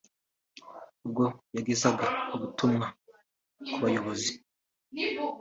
[1.05, 1.25] ubwo
[1.55, 2.05] yagezaga
[2.35, 2.87] ubutumwa
[3.71, 4.31] ku bayobozi